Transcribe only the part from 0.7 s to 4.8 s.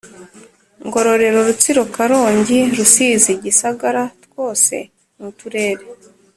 Ngororero Rutsiro Karongi Rusizi Gisagara twose